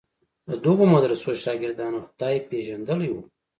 [0.47, 3.15] د دغو مدرسو شاګردانو خدای پېژندلی و.